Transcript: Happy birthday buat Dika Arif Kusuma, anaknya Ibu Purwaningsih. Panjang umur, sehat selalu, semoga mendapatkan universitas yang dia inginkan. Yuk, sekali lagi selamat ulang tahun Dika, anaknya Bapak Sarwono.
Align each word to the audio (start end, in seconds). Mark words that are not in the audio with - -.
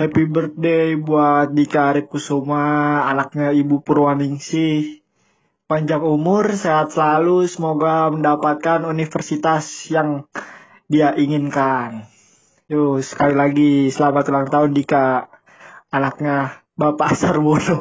Happy 0.00 0.24
birthday 0.24 0.96
buat 0.96 1.52
Dika 1.52 1.92
Arif 1.92 2.08
Kusuma, 2.08 3.04
anaknya 3.04 3.52
Ibu 3.52 3.84
Purwaningsih. 3.84 5.04
Panjang 5.68 6.00
umur, 6.00 6.56
sehat 6.56 6.96
selalu, 6.96 7.44
semoga 7.44 8.08
mendapatkan 8.08 8.88
universitas 8.88 9.68
yang 9.92 10.24
dia 10.88 11.12
inginkan. 11.12 12.08
Yuk, 12.72 13.04
sekali 13.04 13.36
lagi 13.36 13.92
selamat 13.92 14.24
ulang 14.32 14.48
tahun 14.48 14.70
Dika, 14.72 15.28
anaknya 15.92 16.64
Bapak 16.80 17.12
Sarwono. 17.20 17.76